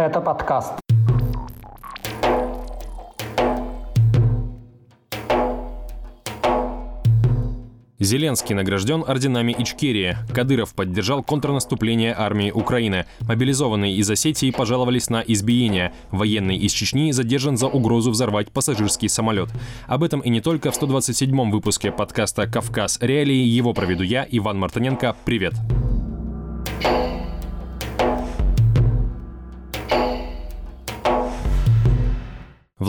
[0.00, 0.72] Это подкаст.
[7.98, 10.16] Зеленский награжден орденами Ичкерии.
[10.32, 13.04] Кадыров поддержал контрнаступление армии Украины.
[13.28, 15.92] Мобилизованные из Осетии пожаловались на избиение.
[16.10, 19.50] Военный из Чечни задержан за угрозу взорвать пассажирский самолет.
[19.86, 22.96] Об этом и не только в 127-м выпуске подкаста «Кавказ.
[23.02, 23.44] Реалии».
[23.44, 25.14] Его проведу я, Иван Мартыненко.
[25.26, 25.52] Привет!
[25.52, 26.09] Привет!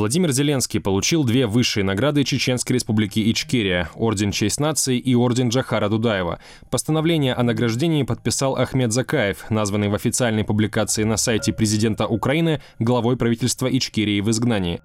[0.02, 5.90] Владимир Зеленский получил две высшие награды Чеченской республики Ичкерия– Орден Честь нации и Орден Джахара
[5.90, 6.40] Дудаева.
[6.72, 13.16] Постановление о награждении подписал Ахмед Закаев, названный в официальной публикации на сайте президента Украины главой
[13.16, 14.82] правительства Ичкерии в изгнании.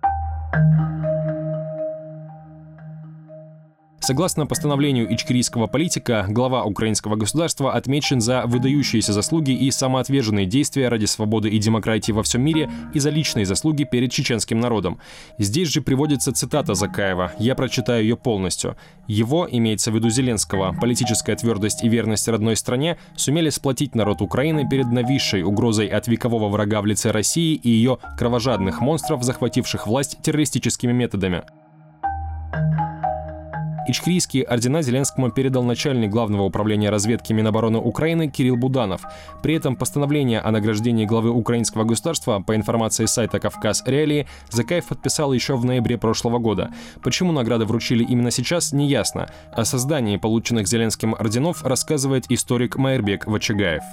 [4.06, 11.06] Согласно постановлению ичкерийского политика, глава украинского государства отмечен за выдающиеся заслуги и самоотверженные действия ради
[11.06, 15.00] свободы и демократии во всем мире и за личные заслуги перед чеченским народом.
[15.38, 17.32] Здесь же приводится цитата Закаева.
[17.40, 18.76] Я прочитаю ее полностью.
[19.08, 24.68] Его, имеется в виду Зеленского, политическая твердость и верность родной стране сумели сплотить народ Украины
[24.68, 30.18] перед нависшей угрозой от векового врага в лице России и ее кровожадных монстров, захвативших власть
[30.22, 31.42] террористическими методами.
[33.88, 39.02] Ичкрийские ордена Зеленскому передал начальник Главного управления разведки Минобороны Украины Кирилл Буданов.
[39.42, 45.32] При этом постановление о награждении главы украинского государства, по информации сайта «Кавказ Реалии», Закаев подписал
[45.32, 46.70] еще в ноябре прошлого года.
[47.02, 49.30] Почему награды вручили именно сейчас, неясно.
[49.52, 53.84] О создании полученных Зеленским орденов рассказывает историк Майербек Вачагаев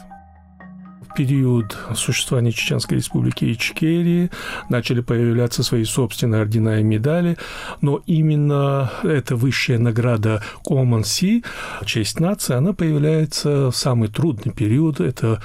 [1.16, 4.30] период существования Чеченской республики Ичкерии.
[4.70, 7.38] Начали появляться свои собственные ордена и медали,
[7.82, 11.44] но именно эта высшая награда Sea,
[11.86, 15.42] честь нации, она появляется в самый трудный период, это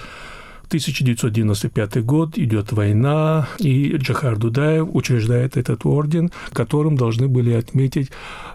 [0.68, 8.10] 1995 год, идет война, и Джахар Дудаев учреждает этот орден, которым должны были отметить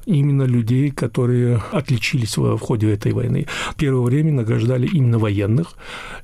[0.05, 3.47] именно людей, которые отличились в ходе этой войны.
[3.77, 5.73] Первое время награждали именно военных,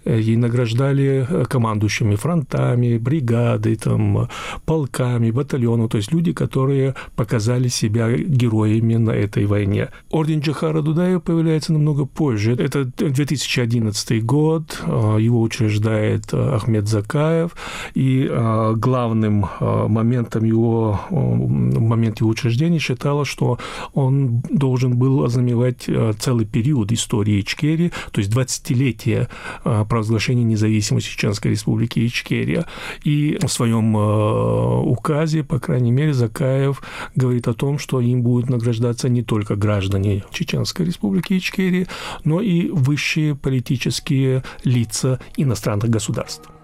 [0.06, 4.30] э, и награждали э, командующими фронтами, бригадой, там,
[4.66, 9.90] полками, батальоном, то есть люди, которые показали себя героями на этой войне.
[10.12, 12.53] Орден Джахара Дудаева появляется намного позже.
[12.53, 17.56] Это 2011 год, э, его учреждали утверждает э, Ахмед Закаев,
[17.94, 23.57] и э, главным э, моментом его, момент его учреждения считалось, что
[23.94, 25.88] он должен был ознаменовать
[26.19, 29.28] целый период истории Ичкерии, то есть 20-летие
[29.63, 32.66] провозглашения независимости Чеченской республики Ичкерия.
[33.03, 36.81] И в своем указе, по крайней мере, Закаев
[37.16, 41.88] говорит о том, что им будут награждаться не только граждане Чеченской республики Ичкерии,
[42.23, 46.59] но и высшие политические лица иностранных иностранных государств.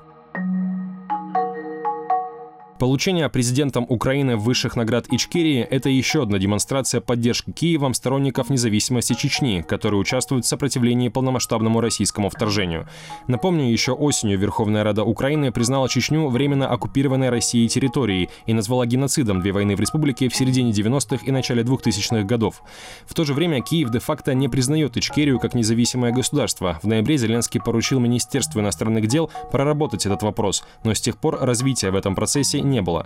[2.77, 9.61] Получение президентом Украины высших наград Ичкерии– это еще одна демонстрация поддержки Киевом сторонников независимости Чечни,
[9.61, 12.85] которые участвуют в сопротивлении полномасштабному российскому вторжению.
[13.27, 19.39] Напомню, еще осенью Верховная Рада Украины признала Чечню временно оккупированной Россией территорией и назвала геноцидом
[19.39, 22.61] две войны в республике в середине 90-х и начале 2000-х годов.
[23.05, 26.77] В то же время Киев де-факто не признает Ичкерию как независимое государство.
[26.83, 31.91] В ноябре Зеленский поручил Министерству иностранных дел проработать этот вопрос, но с тех пор развития
[31.91, 33.05] в этом процессе не было.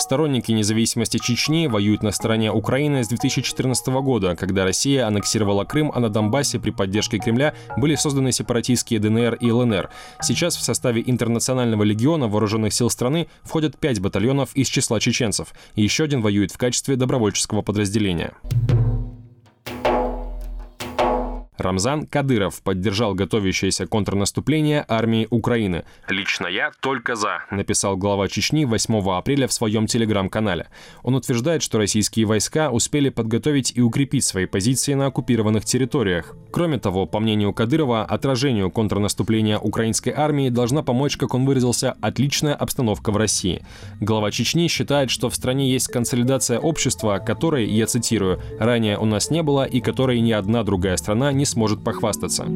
[0.00, 6.00] Сторонники независимости Чечни воюют на стороне Украины с 2014 года, когда Россия аннексировала Крым, а
[6.00, 9.90] на Донбассе при поддержке Кремля были созданы сепаратистские ДНР и ЛНР.
[10.22, 15.82] Сейчас в составе Интернационального легиона вооруженных сил страны входят пять батальонов из числа чеченцев, и
[15.82, 18.32] еще один воюет в качестве добровольческого подразделения.
[21.60, 25.84] Рамзан Кадыров поддержал готовящееся контрнаступление армии Украины.
[26.08, 30.68] «Лично я только за», написал глава Чечни 8 апреля в своем телеграм-канале.
[31.02, 36.34] Он утверждает, что российские войска успели подготовить и укрепить свои позиции на оккупированных территориях.
[36.50, 42.54] Кроме того, по мнению Кадырова, отражению контрнаступления украинской армии должна помочь, как он выразился, отличная
[42.54, 43.62] обстановка в России.
[44.00, 49.30] Глава Чечни считает, что в стране есть консолидация общества, которой, я цитирую, «ранее у нас
[49.30, 52.46] не было и которой ни одна другая страна не сможет похвастаться.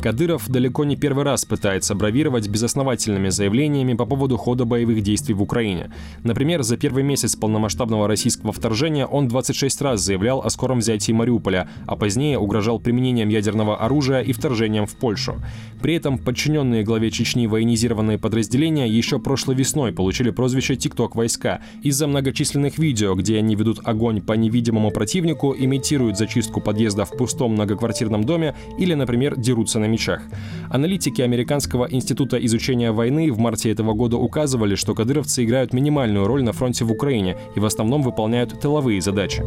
[0.00, 5.42] Кадыров далеко не первый раз пытается бравировать безосновательными заявлениями по поводу хода боевых действий в
[5.42, 5.92] Украине.
[6.24, 11.68] Например, за первый месяц полномасштабного российского вторжения он 26 раз заявлял о скором взятии Мариуполя,
[11.86, 15.34] а позднее угрожал применением ядерного оружия и вторжением в Польшу.
[15.82, 22.06] При этом подчиненные главе Чечни военизированные подразделения еще прошлой весной получили прозвище «ТикТок войска» из-за
[22.06, 28.24] многочисленных видео, где они ведут огонь по невидимому противнику, имитируют зачистку подъезда в пустом многоквартирном
[28.24, 30.22] доме или, например, дерутся на мечах.
[30.70, 36.42] Аналитики Американского института изучения войны в марте этого года указывали, что кадыровцы играют минимальную роль
[36.42, 39.42] на фронте в Украине и в основном выполняют тыловые задачи.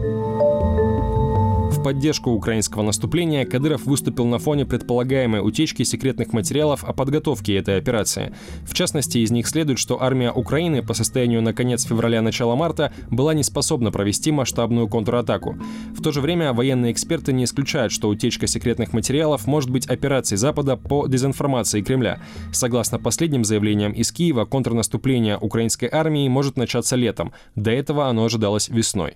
[1.83, 8.33] Поддержку украинского наступления Кадыров выступил на фоне предполагаемой утечки секретных материалов о подготовке этой операции.
[8.65, 13.33] В частности, из них следует, что армия Украины по состоянию на конец февраля-начала марта была
[13.33, 15.57] не способна провести масштабную контратаку.
[15.94, 20.38] В то же время военные эксперты не исключают, что утечка секретных материалов может быть операцией
[20.38, 22.21] Запада по дезинформации Кремля.
[22.53, 27.33] Согласно последним заявлениям из Киева, контрнаступление украинской армии может начаться летом.
[27.56, 29.15] До этого оно ожидалось весной.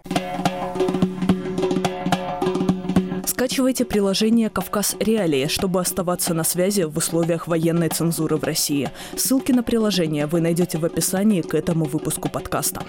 [3.37, 8.89] Скачивайте приложение «Кавказ Реалии», чтобы оставаться на связи в условиях военной цензуры в России.
[9.15, 12.81] Ссылки на приложение вы найдете в описании к этому выпуску подкаста.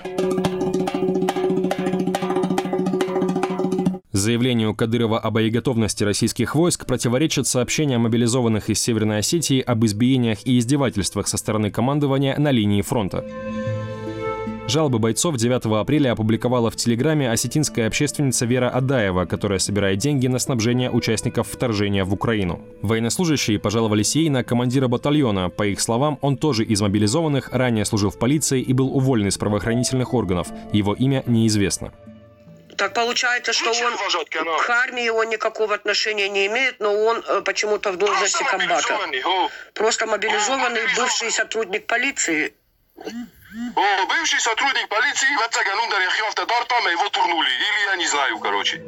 [4.13, 10.59] Заявлению Кадырова о боеготовности российских войск противоречат сообщения мобилизованных из Северной Осетии об избиениях и
[10.59, 13.23] издевательствах со стороны командования на линии фронта.
[14.69, 20.39] Жалобы бойцов 9 апреля опубликовала в Телеграме осетинская общественница Вера Адаева, которая собирает деньги на
[20.39, 22.63] снабжение участников вторжения в Украину.
[22.83, 25.49] Военнослужащие пожаловались ей на командира батальона.
[25.49, 29.39] По их словам, он тоже из мобилизованных, ранее служил в полиции и был уволен из
[29.39, 30.49] правоохранительных органов.
[30.71, 31.95] Его имя неизвестно.
[32.77, 33.95] Так получается, что он
[34.59, 38.99] к армии он никакого отношения не имеет, но он э, почему-то в должности комбата.
[39.73, 42.53] Просто мобилизованный бывший сотрудник полиции.
[43.51, 47.49] О, бывший сотрудник полиции в Ацаганундаре Хьофтадар там его турнули.
[47.49, 48.83] Или я не знаю, короче.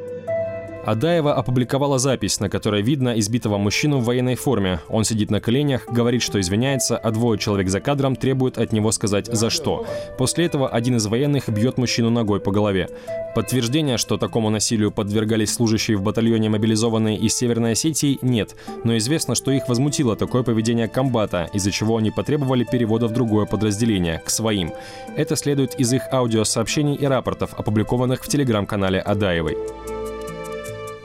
[0.85, 4.79] Адаева опубликовала запись, на которой видно избитого мужчину в военной форме.
[4.89, 8.91] Он сидит на коленях, говорит, что извиняется, а двое человек за кадром требуют от него
[8.91, 9.85] сказать «за что».
[10.17, 12.89] После этого один из военных бьет мужчину ногой по голове.
[13.35, 19.35] Подтверждения, что такому насилию подвергались служащие в батальоне мобилизованные из Северной Осетии, нет, но известно,
[19.35, 24.29] что их возмутило такое поведение комбата, из-за чего они потребовали перевода в другое подразделение, к
[24.31, 24.73] своим.
[25.15, 29.55] Это следует из их аудиосообщений и рапортов, опубликованных в телеграм-канале Адаевой.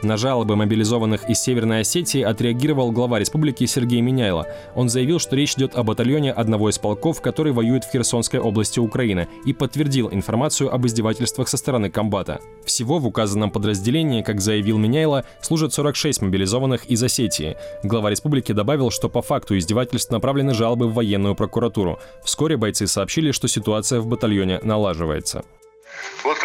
[0.07, 4.47] На жалобы мобилизованных из Северной Осетии отреагировал глава республики Сергей Миняйло.
[4.77, 8.79] Он заявил, что речь идет о батальоне одного из полков, который воюет в Херсонской области
[8.79, 12.41] Украины, и подтвердил информацию об издевательствах со стороны комбата.
[12.65, 17.57] Всего в указанном подразделении, как заявил Миняйло, служат 46 мобилизованных из Осетии.
[17.83, 21.99] Глава республики добавил, что по факту издевательств направлены жалобы в военную прокуратуру.
[22.23, 25.43] Вскоре бойцы сообщили, что ситуация в батальоне налаживается.
[26.23, 26.45] Вот к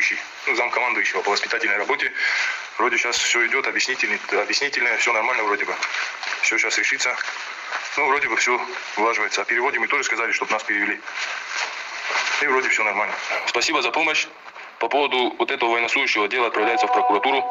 [0.00, 2.12] командующий ну, зам командующего по воспитательной работе.
[2.78, 5.74] Вроде сейчас все идет, объяснительное, объяснительное, все нормально вроде бы.
[6.42, 7.14] Все сейчас решится.
[7.96, 8.58] Ну, вроде бы все
[8.96, 9.42] улаживается.
[9.42, 11.00] А переводе мы тоже сказали, чтобы нас перевели.
[12.42, 13.14] И вроде все нормально.
[13.46, 14.26] Спасибо за помощь.
[14.78, 17.44] По поводу вот этого военнослужащего дела отправляется в прокуратуру.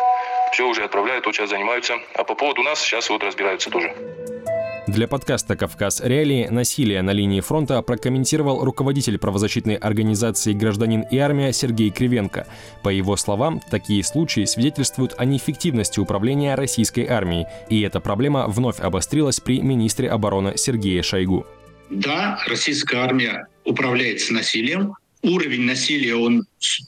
[0.52, 2.00] Все уже отправляют, вот сейчас занимаются.
[2.16, 3.96] А по поводу нас сейчас вот разбираются тоже.
[4.90, 11.54] Для подкаста «Кавказ Реалии» насилие на линии фронта прокомментировал руководитель правозащитной организации «Гражданин и армия»
[11.54, 12.48] Сергей Кривенко.
[12.82, 18.80] По его словам, такие случаи свидетельствуют о неэффективности управления российской армией, и эта проблема вновь
[18.80, 21.46] обострилась при министре обороны Сергее Шойгу.
[21.92, 26.46] Да, российская армия управляется насилием, уровень насилия, он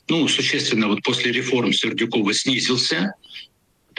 [0.07, 3.13] ну, существенно вот после реформ Сердюкова снизился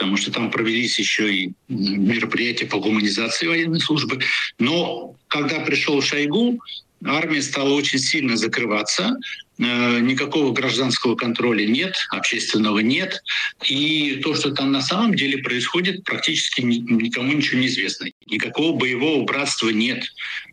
[0.03, 4.19] потому что там провелись еще и мероприятия по гуманизации военной службы.
[4.59, 6.59] Но когда пришел Шойгу,
[7.05, 9.15] армия стала очень сильно закрываться,
[9.63, 13.21] никакого гражданского контроля нет, общественного нет.
[13.67, 18.07] И то, что там на самом деле происходит, практически никому ничего не известно.
[18.27, 20.03] Никакого боевого братства нет.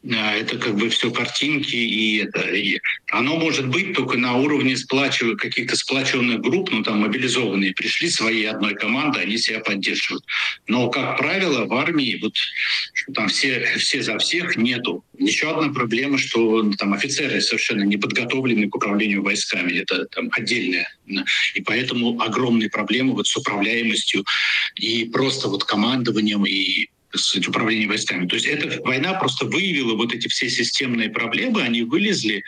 [0.03, 2.79] Э, это как бы все картинки, и, это, и
[3.11, 8.45] оно может быть только на уровне сплачивания каких-то сплоченных групп, ну там мобилизованные пришли своей
[8.45, 10.25] одной команды, они себя поддерживают.
[10.67, 12.35] Но, как правило, в армии вот
[13.15, 15.05] там все, все за всех нету.
[15.19, 19.73] Еще одна проблема, что ну, там офицеры совершенно не подготовлены к управлению войсками.
[19.73, 20.89] Это там отдельная.
[21.55, 24.25] И поэтому огромные проблемы вот с управляемостью
[24.77, 28.27] и просто вот командованием и сказать, управлением войсками.
[28.27, 32.45] То есть эта война просто выявила вот эти все системные проблемы, они вылезли,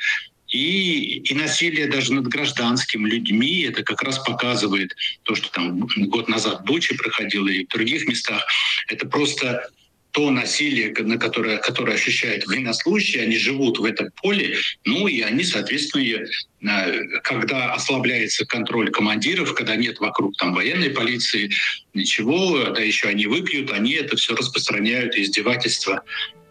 [0.53, 6.29] и, и насилие даже над гражданскими людьми, это как раз показывает то, что там год
[6.29, 8.45] назад в Буче проходило и в других местах.
[8.89, 9.71] Это просто
[10.13, 15.43] то насилие, на которое, которое ощущают военнослужащие, они живут в этом поле, ну и они,
[15.43, 16.27] соответственно,
[16.61, 21.51] э, когда ослабляется контроль командиров, когда нет вокруг там военной полиции,
[21.95, 26.03] ничего, да еще они выпьют, они это все распространяют, издевательства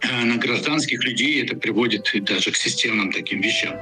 [0.02, 3.80] э, на гражданских людей, это приводит даже к системным таким вещам.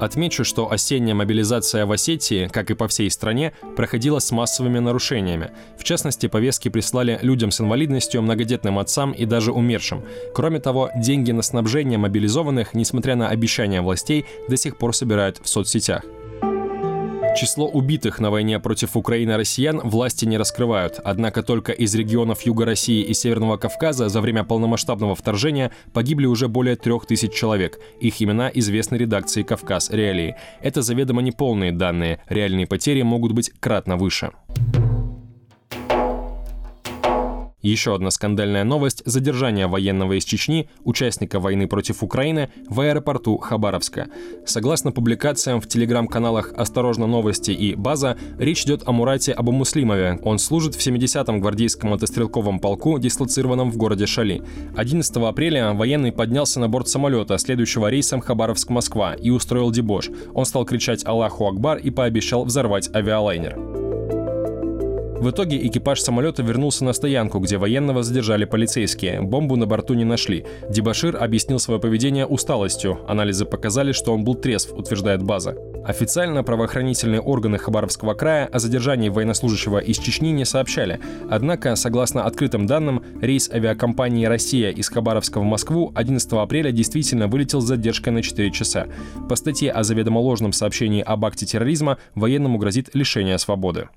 [0.00, 5.50] Отмечу, что осенняя мобилизация в Осетии, как и по всей стране, проходила с массовыми нарушениями.
[5.78, 10.02] В частности, повестки прислали людям с инвалидностью, многодетным отцам и даже умершим.
[10.34, 15.48] Кроме того, деньги на снабжение мобилизованных, несмотря на обещания властей, до сих пор собирают в
[15.48, 16.02] соцсетях.
[17.36, 22.64] Число убитых на войне против Украины россиян власти не раскрывают, однако только из регионов Юга
[22.64, 27.78] России и Северного Кавказа за время полномасштабного вторжения погибли уже более трех тысяч человек.
[28.00, 30.36] Их имена известны редакции «Кавказ Реалии».
[30.60, 34.32] Это заведомо неполные данные, реальные потери могут быть кратно выше.
[37.62, 44.08] Еще одна скандальная новость– задержание военного из Чечни, участника войны против Украины, в аэропорту Хабаровска.
[44.46, 50.18] Согласно публикациям в телеграм-каналах «Осторожно новости» и «База», речь идет о Мурате Абу-Муслимове.
[50.22, 54.42] Он служит в 70-м гвардейском мотострелковом полку, дислоцированном в городе Шали.
[54.76, 60.08] 11 апреля военный поднялся на борт самолета, следующего рейсом Хабаровск-Москва, и устроил дебош.
[60.32, 63.89] Он стал кричать «Аллаху Акбар» и пообещал взорвать авиалайнер.
[65.20, 69.20] В итоге экипаж самолета вернулся на стоянку, где военного задержали полицейские.
[69.20, 70.46] Бомбу на борту не нашли.
[70.70, 73.00] Дебашир объяснил свое поведение усталостью.
[73.06, 75.54] Анализы показали, что он был трезв, утверждает база.
[75.84, 81.00] Официально правоохранительные органы Хабаровского края о задержании военнослужащего из Чечни не сообщали.
[81.28, 87.60] Однако, согласно открытым данным, рейс авиакомпании «Россия» из Хабаровска в Москву 11 апреля действительно вылетел
[87.60, 88.86] с задержкой на 4 часа.
[89.28, 93.88] По статье о заведомо ложном сообщении об акте терроризма военному грозит лишение свободы.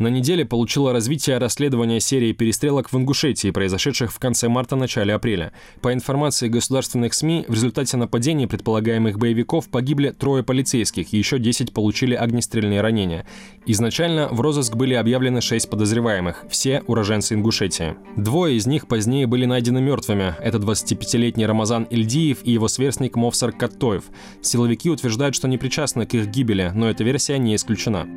[0.00, 5.52] На неделе получило развитие расследование серии перестрелок в Ингушетии, произошедших в конце марта-начале апреля.
[5.82, 12.16] По информации государственных СМИ, в результате нападений предполагаемых боевиков погибли трое полицейских, еще 10 получили
[12.16, 13.24] огнестрельные ранения.
[13.66, 17.94] Изначально в розыск были объявлены 6 подозреваемых, все уроженцы Ингушетии.
[18.16, 20.34] Двое из них позднее были найдены мертвыми.
[20.40, 24.02] Это 25-летний Рамазан Ильдиев и его сверстник Мовсар Каттоев.
[24.42, 28.08] Силовики утверждают, что не причастны к их гибели, но эта версия не исключена.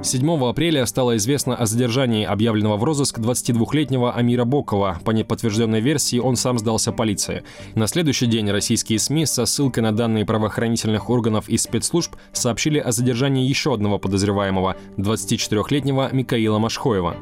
[0.00, 5.00] 7 апреля стало известно о задержании объявленного в розыск 22-летнего Амира Бокова.
[5.04, 7.42] По неподтвержденной версии он сам сдался полиции.
[7.74, 12.92] На следующий день российские СМИ со ссылкой на данные правоохранительных органов и спецслужб сообщили о
[12.92, 17.16] задержании еще одного подозреваемого, 24-летнего Микаила Машхоева.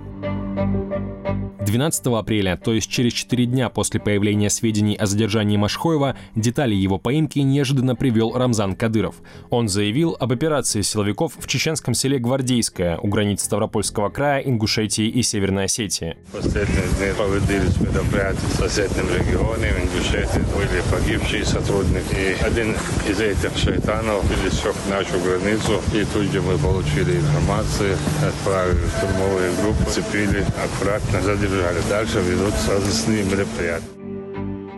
[1.66, 6.98] 12 апреля, то есть через 4 дня после появления сведений о задержании Машхоева, детали его
[6.98, 9.16] поимки неожиданно привел Рамзан Кадыров.
[9.50, 12.18] Он заявил об операции силовиков в чеченском селе
[12.66, 16.16] Гвардейское у границ Ставропольского края, Ингушетии и Северной Осетии.
[16.32, 22.36] Последние дни проводились мероприятия в соседнем регионе, в Ингушетии были погибшие сотрудники.
[22.44, 22.74] Один
[23.08, 29.90] из этих шайтанов пересек нашу границу, и тут же мы получили информацию, отправили штурмовые группы,
[29.90, 31.80] цепили, аккуратно задержали.
[31.88, 33.95] Дальше ведутся разыскные мероприятия.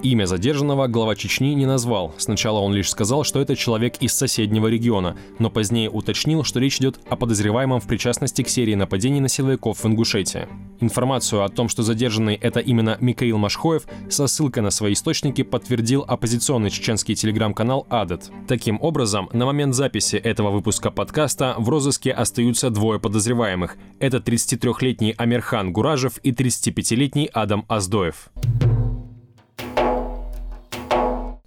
[0.02, 2.14] Имя задержанного глава Чечни не назвал.
[2.18, 6.78] Сначала он лишь сказал, что это человек из соседнего региона, но позднее уточнил, что речь
[6.78, 10.46] идет о подозреваемом в причастности к серии нападений на силовиков в Ингушетии.
[10.80, 16.04] Информацию о том, что задержанный это именно Микаил Машхоев, со ссылкой на свои источники подтвердил
[16.06, 18.30] оппозиционный чеченский телеграм-канал «Адет».
[18.46, 23.76] Таким образом, на момент записи этого выпуска подкаста в розыске остаются двое подозреваемых.
[23.98, 28.30] Это 33-летний Амирхан Гуражев и 35-летний Адам Аздоев.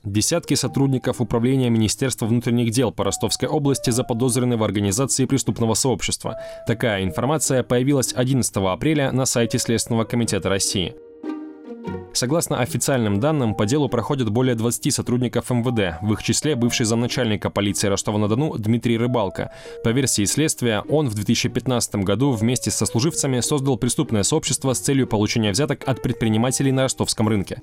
[0.04, 6.40] Десятки сотрудников Управления Министерства внутренних дел по Ростовской области заподозрены в организации преступного сообщества.
[6.66, 10.96] Такая информация появилась 11 апреля на сайте Следственного комитета России.
[12.14, 17.50] Согласно официальным данным, по делу проходят более 20 сотрудников МВД, в их числе бывший замначальника
[17.50, 19.52] полиции Ростова-на-Дону Дмитрий Рыбалко.
[19.84, 25.08] По версии следствия, он в 2015 году вместе со служивцами создал преступное сообщество с целью
[25.08, 27.62] получения взяток от предпринимателей на ростовском рынке.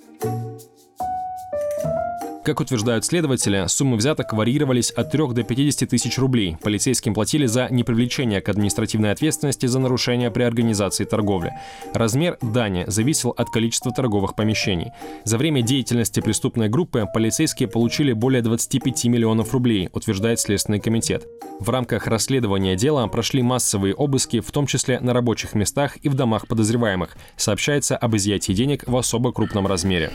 [2.49, 6.57] Как утверждают следователи, суммы взяток варьировались от 3 до 50 тысяч рублей.
[6.63, 11.53] Полицейским платили за непривлечение к административной ответственности за нарушение при организации торговли.
[11.93, 14.93] Размер дани зависел от количества торговых помещений.
[15.25, 21.27] За время деятельности преступной группы полицейские получили более 25 миллионов рублей, утверждает Следственный комитет.
[21.61, 26.15] В рамках расследования дела прошли массовые обыски, в том числе на рабочих местах и в
[26.15, 27.15] домах подозреваемых.
[27.37, 30.13] Сообщается об изъятии денег в особо крупном размере.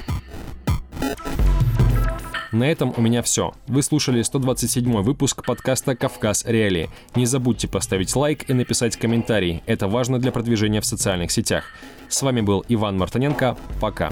[2.53, 3.51] На этом у меня все.
[3.65, 6.88] Вы слушали 127 выпуск подкаста «Кавказ Реалии».
[7.15, 9.63] Не забудьте поставить лайк и написать комментарий.
[9.65, 11.65] Это важно для продвижения в социальных сетях.
[12.10, 13.57] С вами был Иван Мартыненко.
[13.81, 14.12] Пока.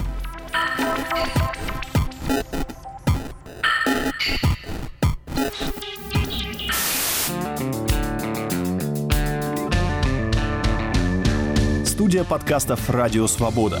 [11.84, 13.80] Студия подкастов «Радио Свобода».